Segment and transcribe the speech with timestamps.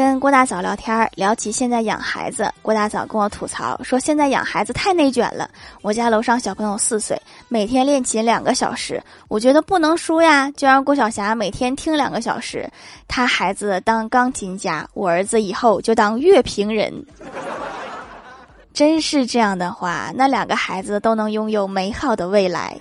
[0.00, 5.50] 跟郭大嫂聊天，聊起现在养孩子，郭大嫂跟我吐槽说，现在养孩子太内卷了。
[5.82, 12.66] 我家楼上小朋友四岁，每天练琴两个小时，我觉得不能输呀，就让郭晓霞每天听两个小时。
[13.06, 16.90] 他孩子当钢琴家，我儿子以后就当乐评人。
[18.72, 22.74] 真是这样的话，那两个孩子都能拥有美好的未来。